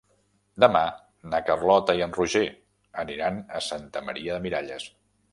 Demà 0.63 0.79
na 1.33 1.41
Carlota 1.49 1.95
i 1.99 2.01
en 2.05 2.15
Roger 2.15 2.41
aniran 3.03 3.37
a 3.59 3.61
Santa 3.67 4.03
Maria 4.07 4.39
de 4.39 4.47
Miralles. 4.47 4.89